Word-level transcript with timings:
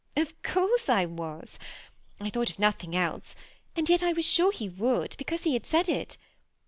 ^ 0.17 0.19
Of 0.23 0.41
course 0.41 0.89
I 0.89 1.05
was. 1.05 1.59
I 2.19 2.31
thought 2.31 2.49
of 2.49 2.57
nothing 2.57 2.95
else; 2.95 3.35
and 3.75 3.87
yet 3.87 4.01
I 4.01 4.13
was 4.13 4.25
sure 4.25 4.51
he 4.51 4.67
would, 4.67 5.13
because 5.19 5.43
he 5.43 5.53
had 5.53 5.67
said 5.67 5.87
it. 5.87 6.17